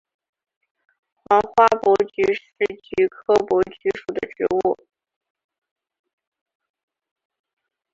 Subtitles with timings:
[1.29, 2.41] 黄花珀菊是
[2.81, 4.87] 菊科珀菊属的植物。